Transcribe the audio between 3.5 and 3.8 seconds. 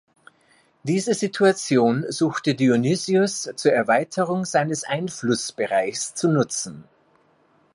zur